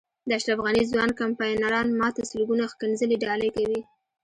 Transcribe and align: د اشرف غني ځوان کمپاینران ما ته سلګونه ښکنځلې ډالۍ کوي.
د 0.27 0.29
اشرف 0.37 0.59
غني 0.65 0.83
ځوان 0.91 1.09
کمپاینران 1.21 1.87
ما 1.99 2.09
ته 2.15 2.21
سلګونه 2.31 2.63
ښکنځلې 2.73 3.17
ډالۍ 3.23 3.49
کوي. 3.57 3.79